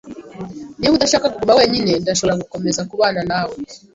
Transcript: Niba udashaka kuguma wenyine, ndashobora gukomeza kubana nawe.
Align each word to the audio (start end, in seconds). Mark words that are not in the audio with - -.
Niba 0.77 0.95
udashaka 0.95 1.31
kuguma 1.33 1.57
wenyine, 1.59 1.91
ndashobora 2.01 2.39
gukomeza 2.41 2.81
kubana 2.89 3.21
nawe. 3.29 3.55